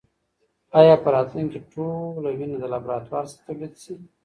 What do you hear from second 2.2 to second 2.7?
وینه د